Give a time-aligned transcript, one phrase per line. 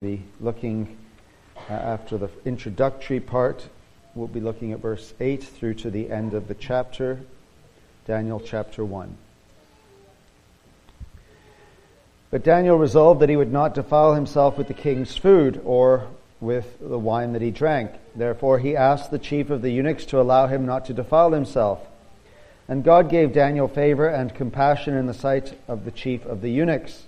[0.00, 0.96] be looking
[1.68, 3.68] uh, after the introductory part.
[4.14, 7.18] We'll be looking at verse 8 through to the end of the chapter,
[8.06, 9.16] Daniel chapter 1.
[12.30, 16.06] But Daniel resolved that he would not defile himself with the king's food or
[16.40, 17.90] with the wine that he drank.
[18.14, 21.84] Therefore he asked the chief of the eunuchs to allow him not to defile himself.
[22.68, 26.52] And God gave Daniel favor and compassion in the sight of the chief of the
[26.52, 27.07] eunuchs.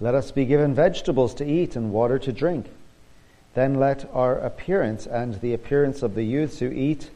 [0.00, 2.66] let us be given vegetables to eat and water to drink.
[3.54, 7.10] Then let our appearance and the appearance of the youths who eat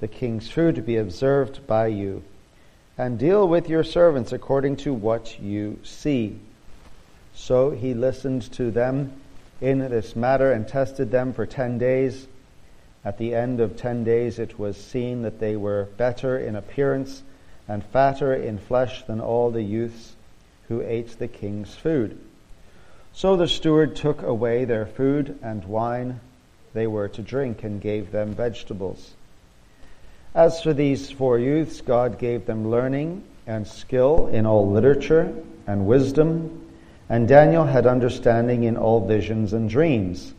[0.00, 2.22] the king's food be observed by you.
[2.98, 6.38] And deal with your servants according to what you see.
[7.34, 9.12] So he listened to them
[9.60, 12.26] in this matter and tested them for ten days.
[13.04, 17.22] At the end of ten days, it was seen that they were better in appearance
[17.66, 20.14] and fatter in flesh than all the youths
[20.68, 22.18] who ate the king's food.
[23.12, 26.20] So the steward took away their food and wine
[26.74, 29.14] they were to drink and gave them vegetables.
[30.34, 35.34] As for these four youths, God gave them learning and skill in all literature
[35.66, 36.66] and wisdom,
[37.08, 40.34] and Daniel had understanding in all visions and dreams.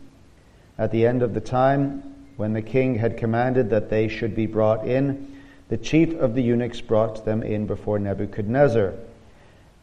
[0.78, 2.02] At the end of the time,
[2.36, 5.36] when the king had commanded that they should be brought in,
[5.68, 8.94] the chief of the eunuchs brought them in before Nebuchadnezzar.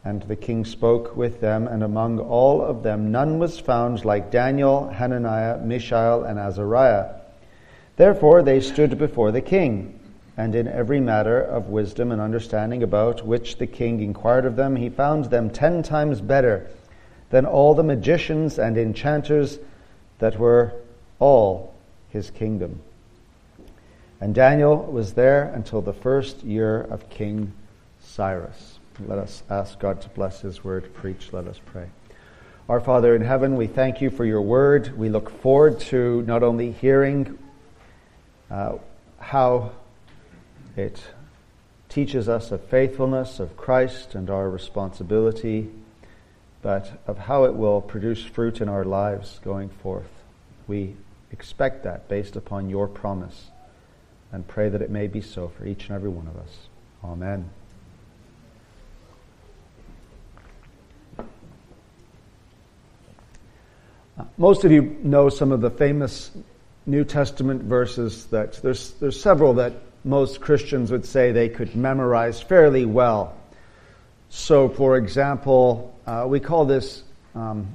[0.08, 4.30] And the king spoke with them, and among all of them none was found like
[4.30, 7.10] Daniel, Hananiah, Mishael, and Azariah.
[7.96, 10.00] Therefore they stood before the king,
[10.34, 14.76] and in every matter of wisdom and understanding about which the king inquired of them,
[14.76, 16.70] he found them ten times better
[17.28, 19.58] than all the magicians and enchanters
[20.20, 20.72] that were
[21.18, 21.74] all
[22.08, 22.80] his kingdom.
[24.22, 27.52] And Daniel was there until the first year of King
[28.00, 28.77] Cyrus.
[29.06, 31.32] Let us ask God to bless His word preach.
[31.32, 31.88] Let us pray.
[32.68, 34.96] Our Father in heaven, we thank you for your word.
[34.98, 37.38] We look forward to not only hearing
[38.50, 38.76] uh,
[39.20, 39.72] how
[40.76, 41.02] it
[41.88, 45.70] teaches us of faithfulness of Christ and our responsibility,
[46.60, 50.10] but of how it will produce fruit in our lives going forth.
[50.66, 50.96] We
[51.32, 53.46] expect that based upon your promise
[54.32, 56.68] and pray that it may be so for each and every one of us.
[57.02, 57.48] Amen.
[64.36, 66.30] Most of you know some of the famous
[66.86, 69.74] New Testament verses that there's, there's several that
[70.04, 73.36] most Christians would say they could memorize fairly well.
[74.30, 77.02] So, for example, uh, we call this
[77.34, 77.66] um,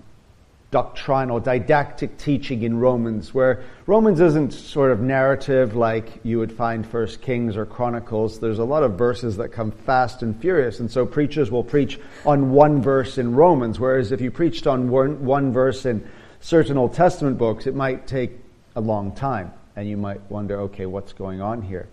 [0.71, 6.85] doctrinal, didactic teaching in Romans, where Romans isn't sort of narrative like you would find
[6.85, 8.39] First Kings or Chronicles.
[8.39, 11.99] There's a lot of verses that come fast and furious, and so preachers will preach
[12.25, 16.07] on one verse in Romans, whereas if you preached on one, one verse in
[16.43, 18.31] certain Old Testament books, it might take
[18.75, 21.87] a long time, and you might wonder, okay, what's going on here?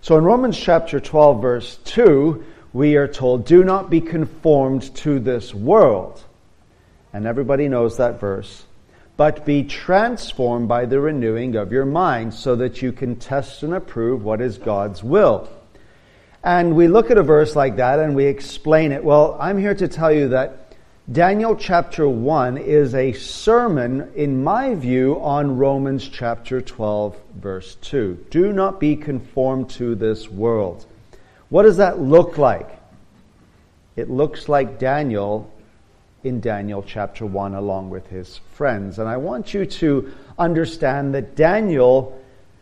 [0.00, 5.18] So in Romans chapter 12, verse 2, we are told, Do not be conformed to
[5.18, 6.24] this world.
[7.12, 8.64] And everybody knows that verse.
[9.18, 13.74] But be transformed by the renewing of your mind so that you can test and
[13.74, 15.50] approve what is God's will.
[16.42, 19.04] And we look at a verse like that and we explain it.
[19.04, 20.69] Well, I'm here to tell you that
[21.10, 28.26] Daniel chapter 1 is a sermon, in my view, on Romans chapter 12, verse 2.
[28.30, 30.86] Do not be conformed to this world.
[31.48, 32.78] What does that look like?
[33.96, 35.52] It looks like Daniel
[36.22, 39.00] in Daniel chapter 1 along with his friends.
[39.00, 42.19] And I want you to understand that Daniel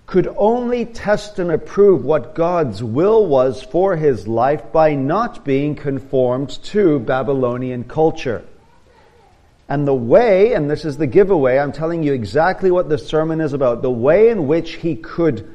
[0.09, 5.75] could only test and approve what God's will was for his life by not being
[5.75, 8.43] conformed to Babylonian culture.
[9.69, 13.43] And the way, and this is the giveaway, I'm telling you exactly what this sermon
[13.43, 15.55] is about, the way in which he could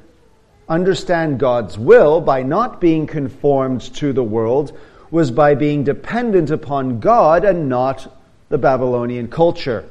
[0.70, 4.78] understand God's will by not being conformed to the world
[5.10, 8.16] was by being dependent upon God and not
[8.50, 9.90] the Babylonian culture.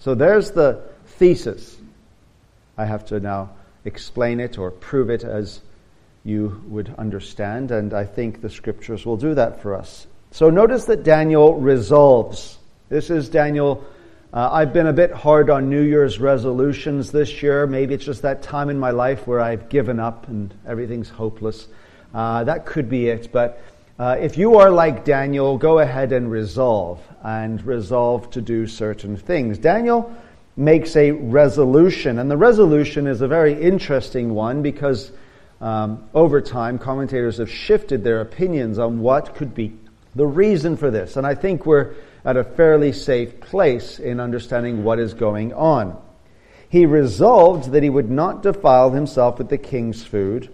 [0.00, 1.76] So there's the thesis.
[2.76, 3.50] I have to now
[3.84, 5.60] explain it or prove it as
[6.24, 10.06] you would understand, and I think the scriptures will do that for us.
[10.32, 12.58] So notice that Daniel resolves.
[12.88, 13.84] This is Daniel
[14.32, 17.66] Uh, I've been a bit hard on New Year's resolutions this year.
[17.66, 21.66] Maybe it's just that time in my life where I've given up and everything's hopeless.
[22.14, 23.32] Uh, that could be it.
[23.32, 23.60] But
[23.98, 29.16] uh, if you are like Daniel, go ahead and resolve and resolve to do certain
[29.16, 29.58] things.
[29.58, 30.14] Daniel
[30.56, 35.12] makes a resolution, and the resolution is a very interesting one because
[35.60, 39.72] um, over time commentators have shifted their opinions on what could be
[40.14, 41.16] the reason for this.
[41.16, 41.94] And I think we're
[42.24, 46.00] at a fairly safe place in understanding what is going on.
[46.68, 50.50] He resolved that he would not defile himself with the king's food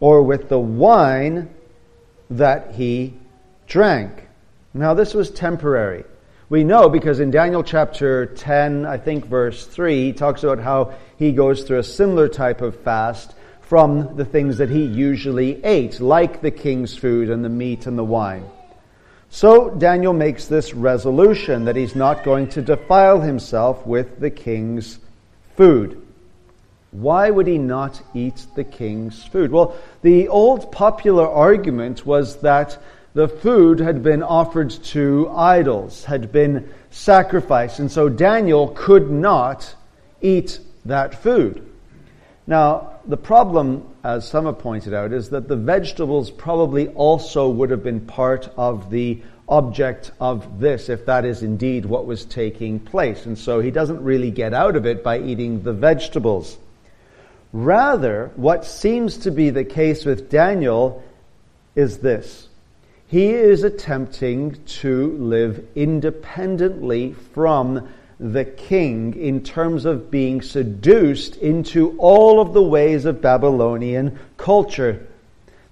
[0.00, 1.50] or with the wine
[2.30, 3.14] that he
[3.66, 4.26] drank.
[4.72, 6.04] Now, this was temporary.
[6.50, 10.94] We know because in Daniel chapter 10, I think verse 3, he talks about how
[11.16, 16.00] he goes through a similar type of fast from the things that he usually ate,
[16.00, 18.44] like the king's food and the meat and the wine.
[19.28, 24.98] So Daniel makes this resolution that he's not going to defile himself with the king's
[25.56, 26.04] food.
[26.90, 29.52] Why would he not eat the king's food?
[29.52, 32.76] Well, the old popular argument was that
[33.14, 39.74] the food had been offered to idols, had been sacrificed, and so Daniel could not
[40.20, 41.66] eat that food.
[42.46, 47.70] Now, the problem, as some have pointed out, is that the vegetables probably also would
[47.70, 52.78] have been part of the object of this, if that is indeed what was taking
[52.78, 53.26] place.
[53.26, 56.56] And so he doesn't really get out of it by eating the vegetables.
[57.52, 61.02] Rather, what seems to be the case with Daniel
[61.74, 62.48] is this.
[63.10, 67.88] He is attempting to live independently from
[68.20, 75.08] the king in terms of being seduced into all of the ways of Babylonian culture.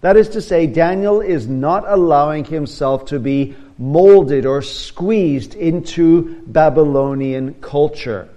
[0.01, 6.43] That is to say, Daniel is not allowing himself to be molded or squeezed into
[6.45, 8.29] Babylonian culture.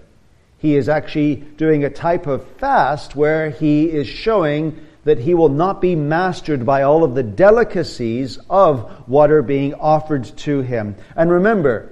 [0.59, 5.50] He is actually doing a type of fast where he is showing that he will
[5.50, 10.95] not be mastered by all of the delicacies of what are being offered to him.
[11.15, 11.92] And remember,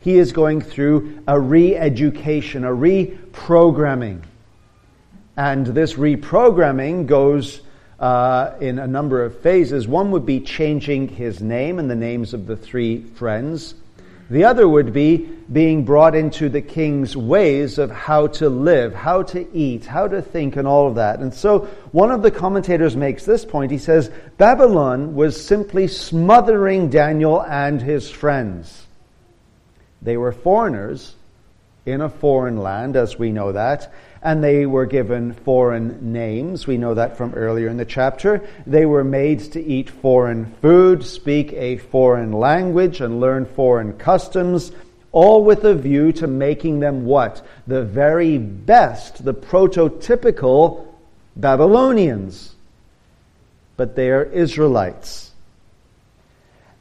[0.00, 4.22] he is going through a re education, a reprogramming.
[5.36, 7.62] And this reprogramming goes
[7.98, 9.88] uh, in a number of phases.
[9.88, 13.74] One would be changing his name and the names of the three friends.
[14.30, 19.22] The other would be being brought into the king's ways of how to live, how
[19.24, 21.20] to eat, how to think, and all of that.
[21.20, 23.70] And so one of the commentators makes this point.
[23.70, 28.86] He says, Babylon was simply smothering Daniel and his friends.
[30.00, 31.14] They were foreigners
[31.84, 33.92] in a foreign land, as we know that,
[34.24, 36.66] and they were given foreign names.
[36.66, 38.40] We know that from earlier in the chapter.
[38.66, 44.72] They were made to eat foreign food, speak a foreign language, and learn foreign customs,
[45.12, 47.46] all with a view to making them what?
[47.66, 50.86] The very best, the prototypical
[51.36, 52.54] Babylonians.
[53.76, 55.32] But they are Israelites.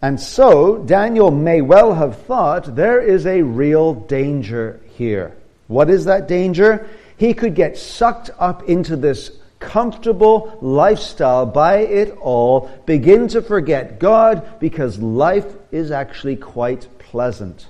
[0.01, 5.35] And so, Daniel may well have thought there is a real danger here.
[5.67, 6.87] What is that danger?
[7.23, 13.97] He could get sucked up into this comfortable lifestyle by it all, begin to forget
[13.97, 17.67] God because life is actually quite pleasant.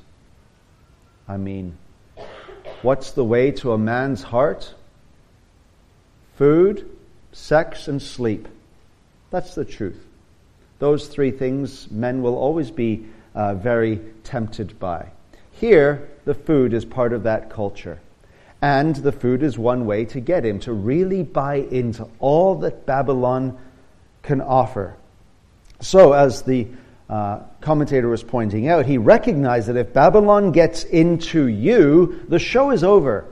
[1.28, 1.78] I mean,
[2.82, 4.74] what's the way to a man's heart?
[6.36, 6.90] Food,
[7.32, 8.48] sex, and sleep.
[9.30, 10.04] That's the truth.
[10.80, 15.12] Those three things men will always be uh, very tempted by.
[15.52, 18.00] Here, the food is part of that culture.
[18.64, 22.86] And the food is one way to get him to really buy into all that
[22.86, 23.58] Babylon
[24.22, 24.96] can offer.
[25.82, 26.70] So, as the
[27.10, 32.72] uh, commentator was pointing out, he recognized that if Babylon gets into you, the show
[32.72, 33.26] is over.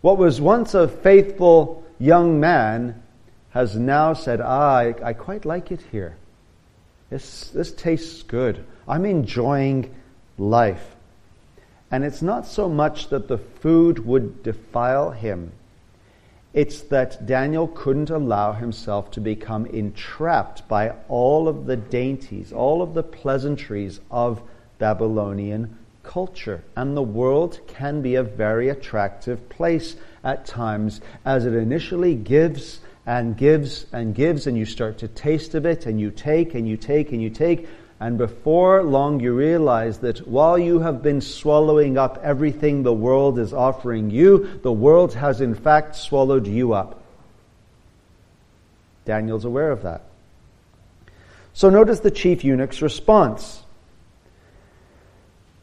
[0.00, 3.02] What was once a faithful young man
[3.50, 6.16] has now said, ah, I, I quite like it here.
[7.10, 8.64] This, this tastes good.
[8.88, 9.94] I'm enjoying
[10.38, 10.96] life.
[11.90, 15.52] And it's not so much that the food would defile him,
[16.52, 22.82] it's that Daniel couldn't allow himself to become entrapped by all of the dainties, all
[22.82, 24.42] of the pleasantries of
[24.78, 26.64] Babylonian culture.
[26.76, 29.94] And the world can be a very attractive place
[30.24, 35.54] at times as it initially gives and gives and gives, and you start to taste
[35.54, 37.68] of it, and you take and you take and you take.
[38.00, 43.38] And before long, you realize that while you have been swallowing up everything the world
[43.38, 47.02] is offering you, the world has in fact swallowed you up.
[49.04, 50.02] Daniel's aware of that.
[51.52, 53.62] So notice the chief eunuch's response.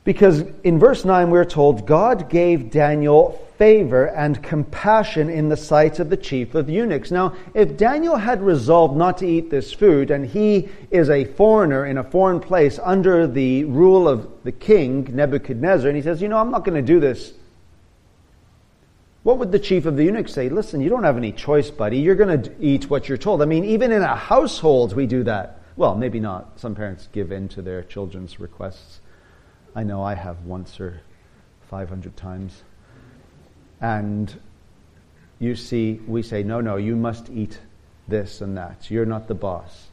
[0.03, 6.00] Because in verse 9 we're told God gave Daniel favor and compassion in the sight
[6.00, 7.10] of the chief of eunuchs.
[7.10, 11.86] Now, if Daniel had resolved not to eat this food, and he is a foreigner
[11.86, 16.30] in a foreign place under the rule of the king, Nebuchadnezzar, and he says, You
[16.30, 17.34] know, I'm not going to do this.
[19.24, 20.48] What would the chief of the eunuchs say?
[20.48, 21.98] Listen, you don't have any choice, buddy.
[21.98, 23.42] You're going to eat what you're told.
[23.42, 25.60] I mean, even in a household, we do that.
[25.76, 26.60] Well, maybe not.
[26.60, 29.02] Some parents give in to their children's requests.
[29.76, 31.02] I know I have once or
[31.70, 32.64] 500 times.
[33.82, 34.34] And
[35.40, 37.60] you see, we say, no, no, you must eat
[38.08, 38.90] this and that.
[38.90, 39.88] You're not the boss.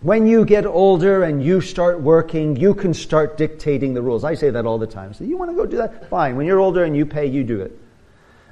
[0.00, 4.22] When you get older and you start working, you can start dictating the rules.
[4.22, 5.12] I say that all the time.
[5.12, 6.08] So you want to go do that?
[6.08, 6.36] Fine.
[6.36, 7.76] When you're older and you pay, you do it.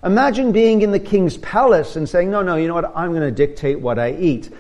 [0.03, 2.93] Imagine being in the king's palace and saying, no, no, you know what?
[2.97, 4.51] I'm going to dictate what I eat.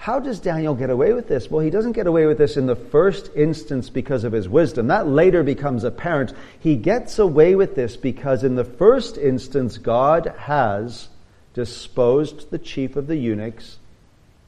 [0.00, 1.50] How does Daniel get away with this?
[1.50, 4.86] Well, he doesn't get away with this in the first instance because of his wisdom.
[4.86, 6.32] That later becomes apparent.
[6.58, 11.10] He gets away with this because in the first instance, God has
[11.52, 13.76] disposed the chief of the eunuchs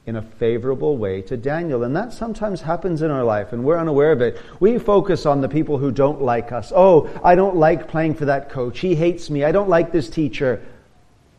[0.07, 1.83] in a favorable way to Daniel.
[1.83, 4.41] And that sometimes happens in our life, and we're unaware of it.
[4.59, 6.73] We focus on the people who don't like us.
[6.75, 8.79] Oh, I don't like playing for that coach.
[8.79, 9.45] He hates me.
[9.45, 10.63] I don't like this teacher.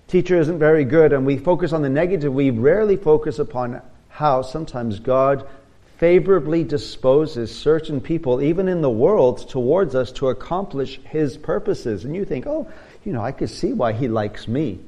[0.07, 1.13] Teacher isn't very good.
[1.13, 2.31] And we focus on the negative.
[2.31, 3.81] We rarely focus upon
[4.13, 5.47] how sometimes God
[5.97, 12.05] favorably disposes certain people, even in the world, towards us to accomplish His purposes.
[12.05, 12.71] And you think, oh,
[13.03, 14.79] you know, I could see why He likes me.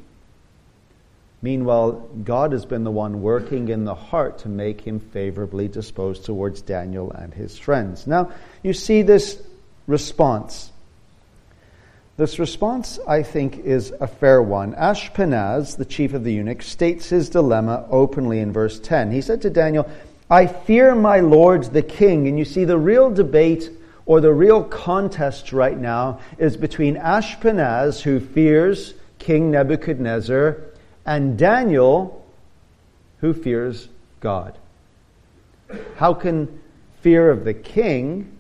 [1.42, 6.26] Meanwhile, God has been the one working in the heart to make him favorably disposed
[6.26, 8.08] towards Daniel and his friends.
[8.08, 8.32] Now,
[8.64, 9.42] you see this
[9.86, 10.72] response.
[12.18, 14.74] This response, I think, is a fair one.
[14.76, 19.12] Ashpenaz, the chief of the eunuchs, states his dilemma openly in verse 10.
[19.12, 19.90] He said to Daniel,
[20.30, 22.30] I fear my lord the king.
[22.30, 23.70] And you see, the real debate
[24.06, 30.58] or the real contest right now is between Ashpenaz, who fears King Nebuchadnezzar,
[31.06, 32.26] and Daniel,
[33.20, 33.90] who fears
[34.22, 34.58] God.
[35.98, 36.62] How can
[37.02, 38.38] fear of the king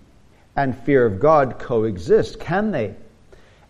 [0.55, 2.39] and fear of God coexist?
[2.39, 2.95] Can they?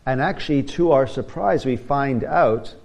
[0.05, 2.75] And actually, to our surprise, we find out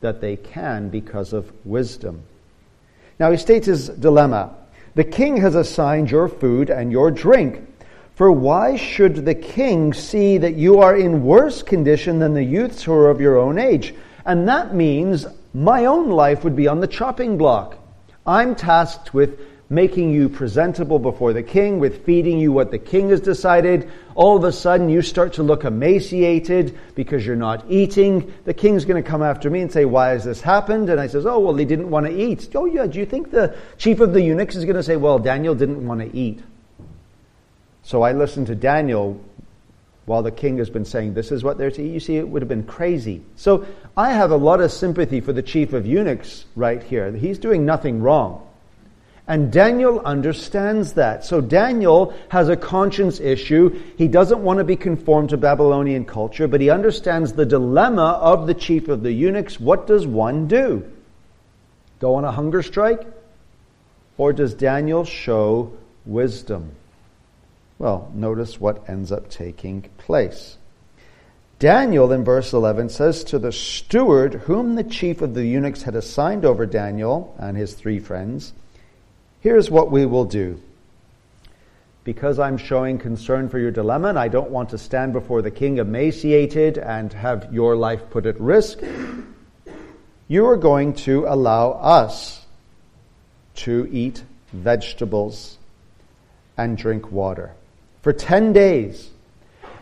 [0.00, 2.22] that they can because of wisdom.
[3.18, 4.54] Now, he states his dilemma
[4.94, 7.66] The king has assigned your food and your drink.
[8.14, 12.82] For why should the king see that you are in worse condition than the youths
[12.82, 13.94] who are of your own age?
[14.26, 17.78] And that means my own life would be on the chopping block.
[18.26, 19.40] I'm tasked with
[19.72, 23.88] making you presentable before the king, with feeding you what the king has decided.
[24.16, 28.34] All of a sudden, you start to look emaciated because you're not eating.
[28.44, 30.90] The king's going to come after me and say, Why has this happened?
[30.90, 32.48] And I says, Oh, well, he didn't want to eat.
[32.56, 35.20] Oh, yeah, do you think the chief of the eunuchs is going to say, Well,
[35.20, 36.42] Daniel didn't want to eat?
[37.84, 39.24] So I listened to Daniel
[40.04, 41.92] while the king has been saying, This is what they're to eat.
[41.92, 43.22] You see, it would have been crazy.
[43.36, 43.64] So
[43.96, 47.12] I have a lot of sympathy for the chief of eunuchs right here.
[47.12, 48.48] He's doing nothing wrong.
[49.30, 51.24] And Daniel understands that.
[51.24, 53.80] So Daniel has a conscience issue.
[53.96, 58.48] He doesn't want to be conformed to Babylonian culture, but he understands the dilemma of
[58.48, 59.60] the chief of the eunuchs.
[59.60, 60.84] What does one do?
[62.00, 63.06] Go on a hunger strike?
[64.18, 66.72] Or does Daniel show wisdom?
[67.78, 70.56] Well, notice what ends up taking place.
[71.60, 75.94] Daniel, in verse 11, says to the steward whom the chief of the eunuchs had
[75.94, 78.54] assigned over Daniel and his three friends,
[79.40, 80.60] Here's what we will do.
[82.04, 85.50] Because I'm showing concern for your dilemma and I don't want to stand before the
[85.50, 88.80] king emaciated and have your life put at risk,
[90.28, 92.44] you are going to allow us
[93.56, 95.56] to eat vegetables
[96.56, 97.52] and drink water
[98.02, 99.08] for 10 days.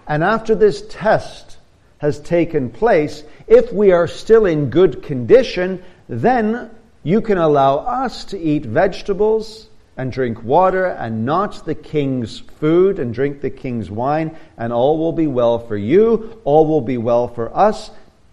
[0.06, 1.56] And after this test
[1.98, 6.70] has taken place, if we are still in good condition, then
[7.02, 12.98] you can allow us to eat vegetables and drink water and not the king's food
[12.98, 16.98] and drink the king's wine, and all will be well for you, all will be
[16.98, 17.90] well for us.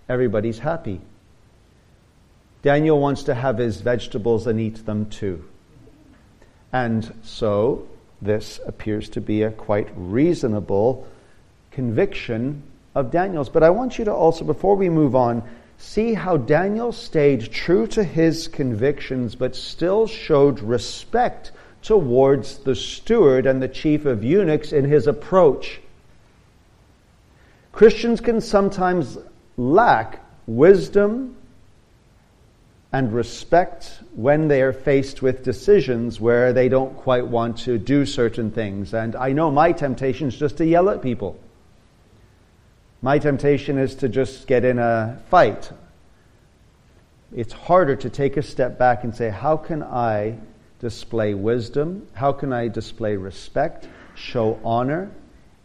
[0.08, 1.02] Everybody's happy.
[2.62, 5.44] Daniel wants to have his vegetables and eat them too.
[6.72, 7.88] And so,
[8.22, 11.08] this appears to be a quite reasonable
[11.72, 13.50] conviction of Daniel's.
[13.50, 15.44] But I want you to also, before we move on,
[15.78, 21.52] see how Daniel stayed true to his convictions, but still showed respect
[21.82, 25.80] towards the steward and the chief of eunuchs in his approach.
[27.72, 29.18] Christians can sometimes
[29.58, 31.36] lack wisdom
[32.92, 38.06] and respect when they are faced with decisions where they don't quite want to do
[38.06, 38.94] certain things.
[38.94, 41.38] And I know my temptation is just to yell at people.
[43.02, 45.72] My temptation is to just get in a fight.
[47.36, 50.38] It's harder to take a step back and say, How can I
[50.80, 52.08] display wisdom?
[52.14, 55.12] How can I display respect, show honor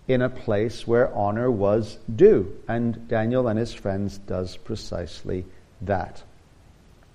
[0.09, 2.53] in a place where honor was due?
[2.69, 5.45] And Daniel and his friends does precisely
[5.83, 6.23] that.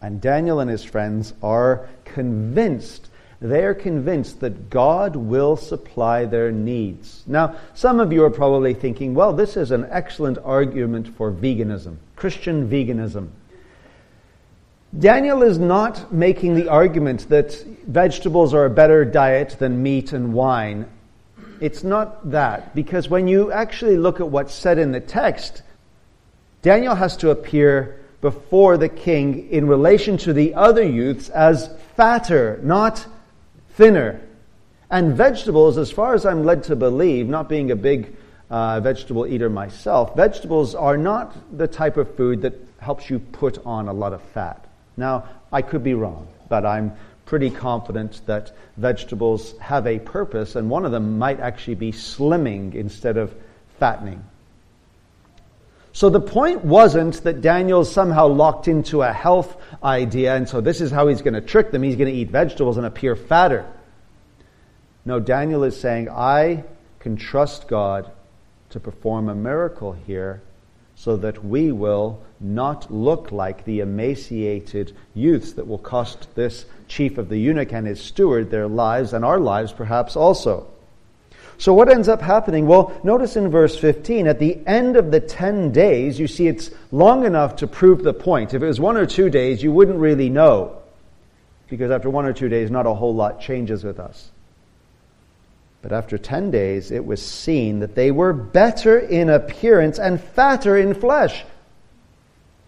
[0.02, 3.10] And Daniel and his friends are convinced,
[3.42, 7.24] they are convinced that God will supply their needs.
[7.28, 11.98] Now, some of you are probably thinking, well, this is an excellent argument for veganism,
[12.16, 13.30] Christian veganism.
[14.98, 17.54] Daniel is not making the argument that
[17.86, 20.88] vegetables are a better diet than meat and wine.
[21.60, 25.64] It's not that, because when you actually look at what's said in the text,
[26.62, 32.60] Daniel has to appear before the king in relation to the other youths as fatter,
[32.64, 33.06] not
[33.76, 34.22] thinner.
[34.90, 38.16] And vegetables, as far as I'm led to believe, not being a big
[38.50, 43.66] uh, vegetable eater myself, vegetables are not the type of food that helps you put
[43.66, 44.66] on a lot of fat.
[44.96, 46.94] Now, I could be wrong, but I'm
[47.26, 52.76] pretty confident that vegetables have a purpose, and one of them might actually be slimming
[52.76, 53.34] instead of
[53.80, 54.24] fattening.
[55.96, 60.82] So the point wasn't that Daniel's somehow locked into a health idea, and so this
[60.82, 61.84] is how he's going to trick them.
[61.84, 63.66] He's going to eat vegetables and appear fatter.
[65.06, 66.66] No, Daniel is saying, I
[67.00, 68.12] can trust God
[68.72, 70.42] to perform a miracle here
[70.96, 77.18] so that we will not look like the emaciated youths that will cost this chief
[77.18, 80.68] of the eunuch and his steward their lives and our lives perhaps also.
[81.58, 82.68] So what ends up happening?
[82.68, 86.70] Well, notice in verse 15, at the end of the 10 days, you see it's
[86.92, 88.54] long enough to prove the point.
[88.54, 90.78] If it was one or two days, you wouldn't really know.
[91.70, 94.30] Because after one or two days, not a whole lot changes with us.
[95.82, 100.78] But after 10 days, it was seen that they were better in appearance and fatter
[100.78, 101.44] in flesh.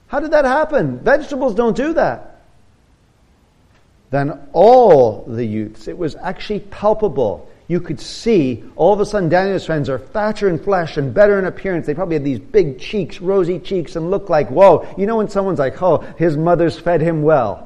[0.08, 1.00] How did that happen?
[1.00, 2.42] Vegetables don't do that.
[4.10, 9.30] Then all the youths, it was actually palpable you could see all of a sudden
[9.30, 11.86] Daniel's friends are fatter in flesh and better in appearance.
[11.86, 14.88] They probably had these big cheeks, rosy cheeks, and look like, whoa.
[14.98, 17.66] You know when someone's like, oh, his mother's fed him well.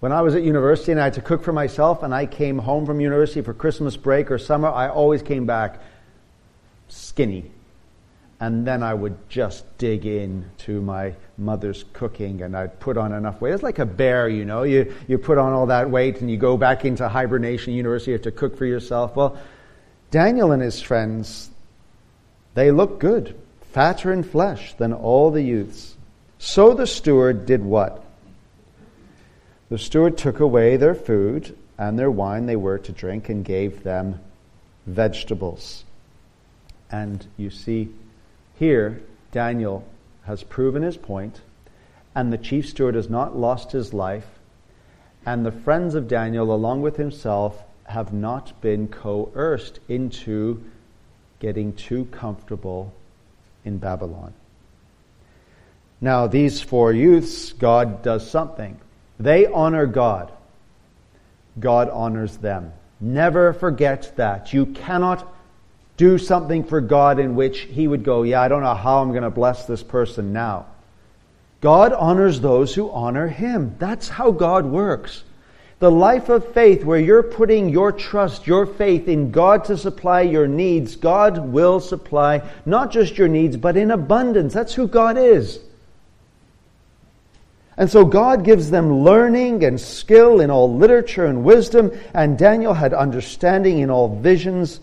[0.00, 2.58] When I was at university and I had to cook for myself and I came
[2.58, 5.80] home from university for Christmas break or summer, I always came back
[6.88, 7.50] skinny
[8.42, 13.12] and then I would just dig in to my mother's cooking and I'd put on
[13.12, 13.54] enough weight.
[13.54, 14.64] It's like a bear, you know.
[14.64, 18.14] You, you put on all that weight and you go back into hibernation university, you
[18.16, 19.14] have to cook for yourself.
[19.14, 19.38] Well,
[20.10, 21.50] Daniel and his friends,
[22.54, 23.36] they look good,
[23.70, 25.94] fatter in flesh than all the youths.
[26.40, 28.04] So the steward did what?
[29.68, 33.84] The steward took away their food and their wine they were to drink and gave
[33.84, 34.18] them
[34.84, 35.84] vegetables.
[36.90, 37.88] And you see,
[38.58, 39.84] here, Daniel
[40.24, 41.40] has proven his point,
[42.14, 44.26] and the chief steward has not lost his life,
[45.24, 50.62] and the friends of Daniel, along with himself, have not been coerced into
[51.40, 52.92] getting too comfortable
[53.64, 54.32] in Babylon.
[56.00, 58.78] Now, these four youths, God does something.
[59.20, 60.32] They honor God.
[61.58, 62.72] God honors them.
[63.00, 64.52] Never forget that.
[64.52, 65.31] You cannot
[65.96, 69.10] do something for God in which He would go, Yeah, I don't know how I'm
[69.10, 70.66] going to bless this person now.
[71.60, 73.76] God honors those who honor Him.
[73.78, 75.22] That's how God works.
[75.78, 80.20] The life of faith, where you're putting your trust, your faith in God to supply
[80.20, 84.54] your needs, God will supply not just your needs, but in abundance.
[84.54, 85.58] That's who God is.
[87.76, 92.74] And so God gives them learning and skill in all literature and wisdom, and Daniel
[92.74, 94.78] had understanding in all visions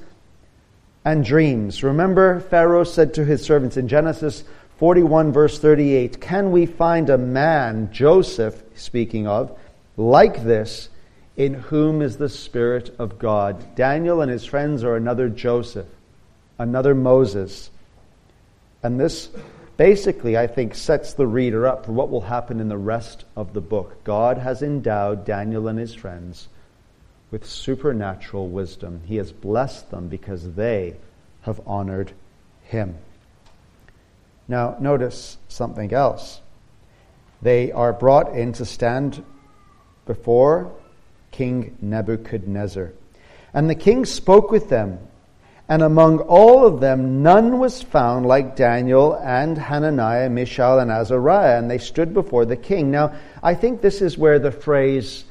[1.10, 1.84] and dreams.
[1.84, 4.44] Remember, Pharaoh said to his servants in Genesis
[4.78, 9.58] 41, verse 38, Can we find a man, Joseph, speaking of,
[9.98, 10.90] like this,
[11.36, 13.76] in whom is the Spirit of God?
[13.76, 15.88] Daniel and his friends are another Joseph,
[16.60, 17.72] another Moses.
[18.84, 19.30] And this
[19.78, 23.54] basically, I think, sets the reader up for what will happen in the rest of
[23.54, 24.04] the book.
[24.04, 26.50] God has endowed Daniel and his friends
[27.32, 29.02] with supernatural wisdom.
[29.06, 30.96] He has blessed them because they
[31.42, 32.12] have honored
[32.64, 32.96] him.
[34.48, 36.42] Now, notice something else.
[37.42, 39.24] They are brought in to stand
[40.06, 40.72] before
[41.32, 42.92] King Nebuchadnezzar.
[43.54, 45.00] And the king spoke with them,
[45.70, 51.60] And among all of them, none was found like Daniel and Hananiah, Mishael, and Azariah,
[51.60, 52.90] and they stood before the king.
[52.90, 53.14] Now,
[53.44, 55.26] I think this is where the phrase,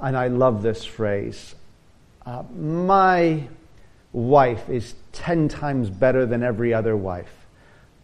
[0.00, 1.54] and I love this phrase,
[2.26, 3.42] uh, my
[4.12, 7.38] wife is ten times better than every other wife.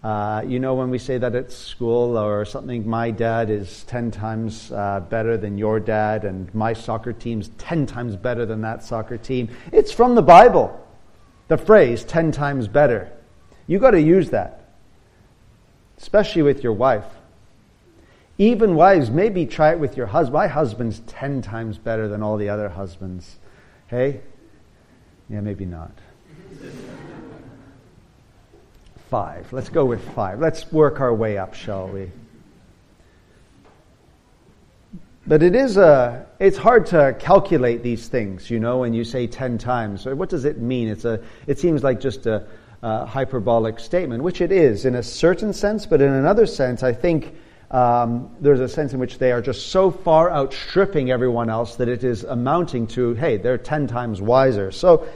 [0.05, 4.11] Uh, you know, when we say that at school or something, my dad is 10
[4.11, 8.85] times uh, better than your dad, and my soccer team's 10 times better than that
[8.85, 9.49] soccer team.
[9.73, 10.79] It's from the Bible.
[11.49, 13.11] The phrase 10 times better.
[13.67, 14.69] You've got to use that,
[15.97, 17.07] especially with your wife.
[18.37, 20.35] Even wives, maybe try it with your husband.
[20.35, 23.37] My husband's 10 times better than all the other husbands.
[23.87, 24.21] Hey?
[25.29, 25.93] Yeah, maybe not
[29.15, 29.53] five.
[29.53, 30.41] Let's go with five.
[30.41, 32.11] Let's work our way up, shall we?
[35.25, 39.29] But it is a, it's hard to calculate these things, you know, when you say
[39.29, 40.05] 10 times.
[40.05, 40.89] What does it mean?
[40.89, 42.45] It's a, it seems like just a,
[42.83, 46.93] a hyperbolic statement, which it is in a certain sense, but in another sense, I
[46.93, 47.37] think
[47.71, 51.89] um, there's a sense in which they are just so far outstripping everyone else that
[51.89, 54.71] it is amounting to, hey, they're 10 times wiser.
[54.71, 55.07] So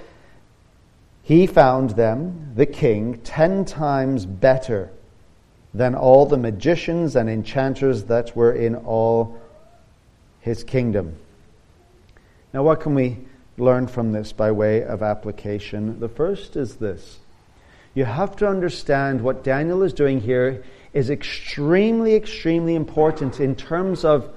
[1.29, 4.91] he found them, the king, ten times better
[5.75, 9.39] than all the magicians and enchanters that were in all
[10.41, 11.17] his kingdom.
[12.55, 13.19] Now, what can we
[13.59, 16.01] learn from this by way of application?
[16.01, 17.19] The first is this
[17.93, 24.05] you have to understand what Daniel is doing here is extremely, extremely important in terms
[24.05, 24.31] of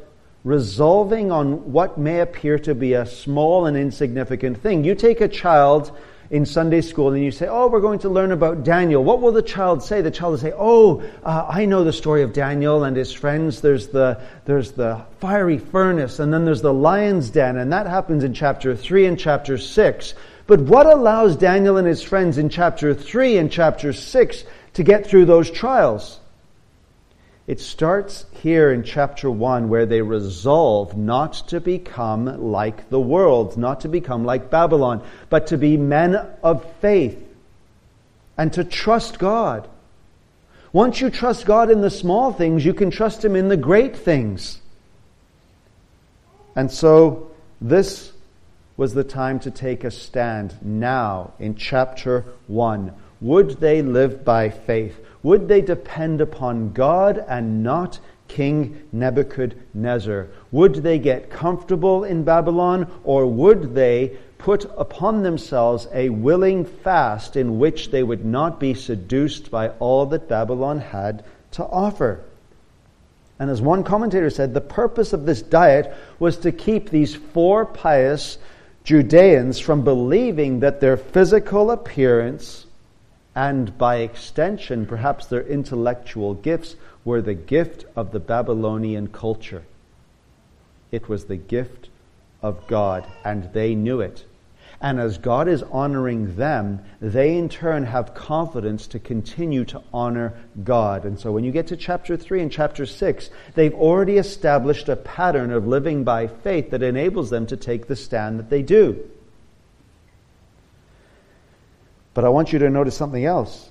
[0.43, 4.83] resolving on what may appear to be a small and insignificant thing.
[4.83, 5.95] You take a child
[6.31, 9.33] in Sunday school and you say, Oh, we're going to learn about Daniel, what will
[9.33, 10.01] the child say?
[10.01, 13.59] The child will say, Oh, uh, I know the story of Daniel and his friends.
[13.59, 18.23] There's the, there's the fiery furnace and then there's the lion's den, and that happens
[18.23, 20.13] in chapter 3 and chapter 6.
[20.47, 25.05] But what allows Daniel and his friends in chapter 3 and chapter 6 to get
[25.05, 26.19] through those trials?
[27.47, 33.57] It starts here in chapter 1 where they resolve not to become like the world,
[33.57, 37.17] not to become like Babylon, but to be men of faith
[38.37, 39.67] and to trust God.
[40.73, 43.95] Once you trust God in the small things, you can trust Him in the great
[43.95, 44.61] things.
[46.55, 48.11] And so, this
[48.77, 52.93] was the time to take a stand now in chapter 1.
[53.19, 54.99] Would they live by faith?
[55.23, 60.27] Would they depend upon God and not King Nebuchadnezzar?
[60.51, 67.35] Would they get comfortable in Babylon or would they put upon themselves a willing fast
[67.35, 72.21] in which they would not be seduced by all that Babylon had to offer?
[73.37, 77.65] And as one commentator said, the purpose of this diet was to keep these four
[77.65, 78.37] pious
[78.83, 82.65] Judeans from believing that their physical appearance
[83.35, 89.63] and by extension, perhaps their intellectual gifts, were the gift of the Babylonian culture.
[90.91, 91.89] It was the gift
[92.41, 94.25] of God, and they knew it.
[94.81, 100.33] And as God is honoring them, they in turn have confidence to continue to honor
[100.63, 101.05] God.
[101.05, 104.95] And so when you get to chapter 3 and chapter 6, they've already established a
[104.95, 109.07] pattern of living by faith that enables them to take the stand that they do.
[112.13, 113.69] But I want you to notice something else.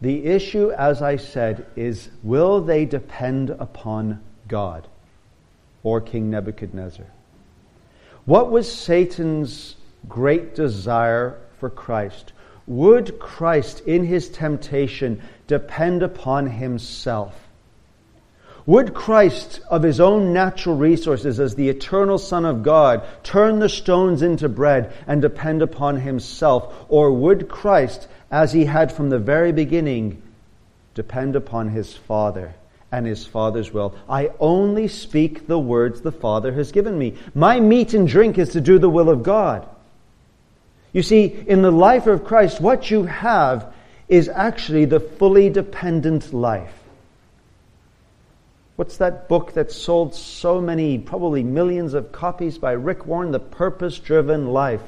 [0.00, 4.88] The issue, as I said, is will they depend upon God
[5.82, 7.06] or King Nebuchadnezzar?
[8.24, 9.76] What was Satan's
[10.08, 12.32] great desire for Christ?
[12.66, 17.45] Would Christ, in his temptation, depend upon himself?
[18.66, 23.68] Would Christ, of his own natural resources as the eternal Son of God, turn the
[23.68, 26.74] stones into bread and depend upon himself?
[26.88, 30.20] Or would Christ, as he had from the very beginning,
[30.94, 32.54] depend upon his Father
[32.90, 33.94] and his Father's will?
[34.08, 37.14] I only speak the words the Father has given me.
[37.36, 39.68] My meat and drink is to do the will of God.
[40.92, 43.72] You see, in the life of Christ, what you have
[44.08, 46.72] is actually the fully dependent life.
[48.76, 53.40] What's that book that sold so many, probably millions of copies by Rick Warren, The
[53.40, 54.82] Purpose Driven Life?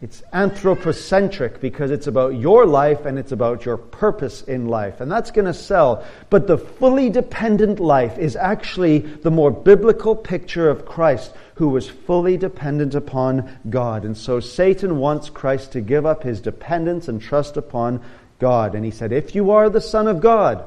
[0.00, 5.00] It's anthropocentric because it's about your life and it's about your purpose in life.
[5.00, 6.04] And that's going to sell.
[6.28, 11.88] But the fully dependent life is actually the more biblical picture of Christ who was
[11.88, 14.04] fully dependent upon God.
[14.04, 18.02] And so Satan wants Christ to give up his dependence and trust upon
[18.40, 18.74] God.
[18.74, 20.64] And he said, If you are the Son of God,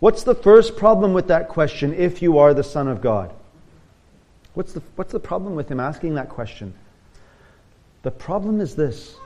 [0.00, 3.34] What's the first problem with that question, if you are the Son of God?
[4.54, 6.74] What's the, what's the problem with him asking that question?
[8.02, 9.16] The problem is this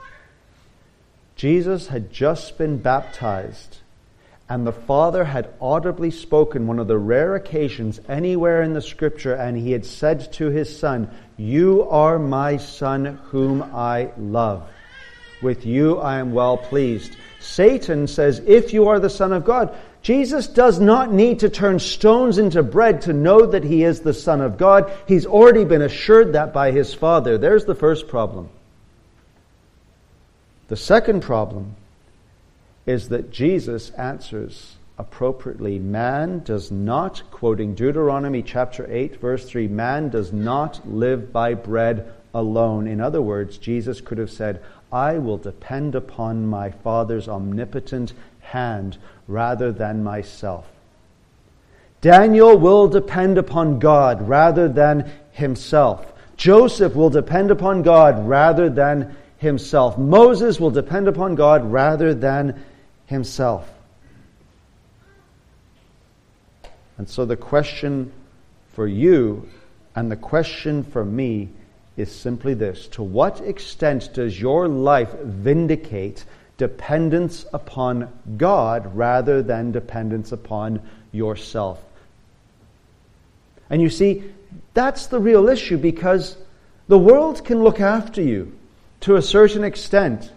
[1.37, 3.77] Jesus had just been baptized,
[4.49, 9.33] and the Father had audibly spoken one of the rare occasions anywhere in the Scripture,
[9.33, 14.67] and he had said to his Son, You are my Son whom I love.
[15.41, 17.15] With you I am well pleased.
[17.39, 21.79] Satan says, If you are the Son of God, Jesus does not need to turn
[21.79, 24.95] stones into bread to know that he is the Son of God.
[25.07, 27.39] He's already been assured that by his Father.
[27.39, 28.49] There's the first problem.
[30.67, 31.75] The second problem
[32.85, 35.79] is that Jesus answers appropriately.
[35.79, 42.13] Man does not, quoting Deuteronomy chapter 8, verse 3, man does not live by bread
[42.31, 42.87] alone.
[42.87, 48.13] In other words, Jesus could have said, I will depend upon my Father's omnipotent
[48.45, 50.65] hand rather than myself.
[52.01, 56.13] Daniel will depend upon God rather than himself.
[56.37, 59.97] Joseph will depend upon God rather than himself.
[59.97, 62.63] Moses will depend upon God rather than
[63.05, 63.69] himself.
[66.97, 68.11] And so the question
[68.73, 69.49] for you
[69.95, 71.49] and the question for me
[71.97, 76.25] is simply this To what extent does your life vindicate
[76.57, 81.83] dependence upon God rather than dependence upon yourself?
[83.69, 84.23] And you see,
[84.73, 86.37] that's the real issue because
[86.87, 88.57] the world can look after you
[89.01, 90.31] to a certain extent.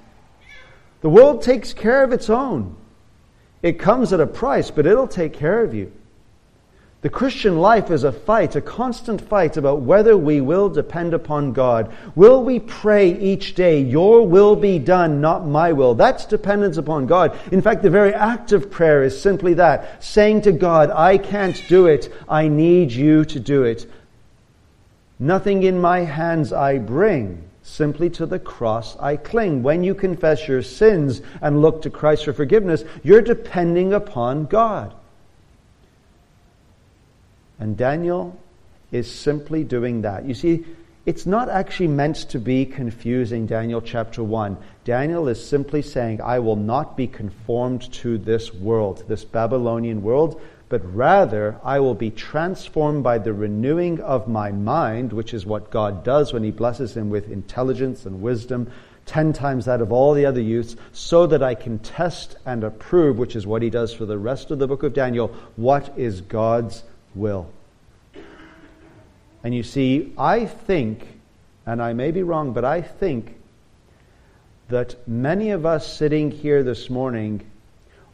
[1.00, 2.76] The world takes care of its own.
[3.62, 5.92] It comes at a price, but it'll take care of you.
[7.00, 11.52] The Christian life is a fight, a constant fight about whether we will depend upon
[11.52, 11.94] God.
[12.16, 15.94] Will we pray each day, Your will be done, not my will?
[15.94, 17.38] That's dependence upon God.
[17.52, 21.62] In fact, the very act of prayer is simply that saying to God, I can't
[21.68, 23.88] do it, I need you to do it.
[25.20, 27.44] Nothing in my hands I bring.
[27.62, 29.62] Simply to the cross I cling.
[29.62, 34.94] When you confess your sins and look to Christ for forgiveness, you're depending upon God.
[37.58, 38.38] And Daniel
[38.92, 40.24] is simply doing that.
[40.24, 40.64] You see,
[41.06, 44.58] it's not actually meant to be confusing, Daniel chapter 1.
[44.84, 50.40] Daniel is simply saying, I will not be conformed to this world, this Babylonian world,
[50.68, 55.70] but rather I will be transformed by the renewing of my mind, which is what
[55.70, 58.70] God does when He blesses him with intelligence and wisdom,
[59.06, 63.16] ten times that of all the other youths, so that I can test and approve,
[63.16, 66.20] which is what He does for the rest of the book of Daniel, what is
[66.20, 66.82] God's
[67.18, 67.50] will.
[69.44, 71.06] And you see, I think,
[71.66, 73.36] and I may be wrong, but I think
[74.68, 77.44] that many of us sitting here this morning,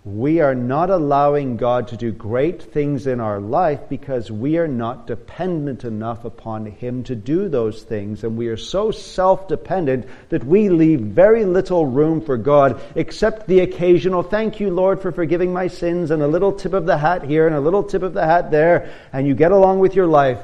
[0.04, 4.68] we are not allowing God to do great things in our life because we are
[4.68, 8.22] not dependent enough upon Him to do those things.
[8.22, 13.46] And we are so self dependent that we leave very little room for God except
[13.46, 16.98] the occasional, thank you, Lord, for forgiving my sins, and a little tip of the
[16.98, 19.94] hat here and a little tip of the hat there, and you get along with
[19.94, 20.38] your life.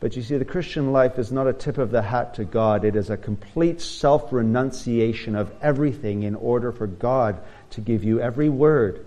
[0.00, 2.86] But you see, the Christian life is not a tip of the hat to God.
[2.86, 7.38] It is a complete self renunciation of everything in order for God
[7.70, 9.04] to give you every word,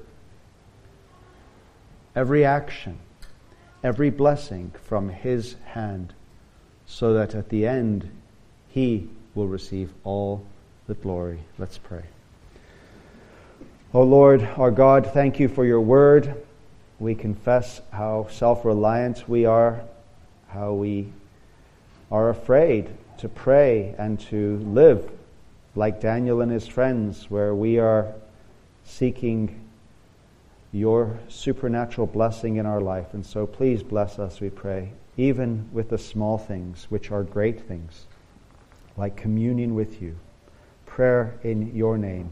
[2.15, 2.99] every action,
[3.83, 6.13] every blessing from His hand,
[6.85, 8.11] so that at the end
[8.69, 10.45] He will receive all
[10.85, 11.39] the glory.
[11.57, 12.03] Let's pray.
[13.95, 16.35] O oh Lord, our God, thank you for your word.
[16.99, 19.83] We confess how self reliant we are
[20.53, 21.11] how we
[22.11, 25.11] are afraid to pray and to live
[25.75, 28.13] like Daniel and his friends, where we are
[28.85, 29.59] seeking
[30.71, 33.13] your supernatural blessing in our life.
[33.13, 37.61] And so please bless us, we pray, even with the small things, which are great
[37.61, 38.05] things,
[38.95, 40.15] like communion with you,
[40.85, 42.29] prayer in your name,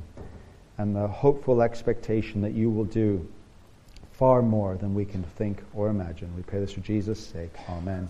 [0.77, 3.27] and the hopeful expectation that you will do
[4.21, 6.31] far more than we can think or imagine.
[6.35, 7.49] We pray this for Jesus' sake.
[7.67, 8.07] Amen.